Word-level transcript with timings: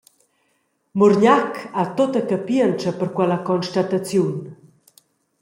Murgnac 1.01 1.51
ha 1.81 1.85
tutta 1.97 2.21
capientscha 2.31 2.91
per 2.99 3.09
quella 3.17 3.39
constataziun. 3.49 4.35